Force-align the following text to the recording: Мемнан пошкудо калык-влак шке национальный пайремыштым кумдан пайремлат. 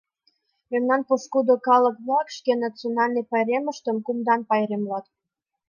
Мемнан 0.71 1.01
пошкудо 1.07 1.53
калык-влак 1.67 2.27
шке 2.37 2.53
национальный 2.65 3.27
пайремыштым 3.31 3.97
кумдан 4.05 4.41
пайремлат. 4.49 5.05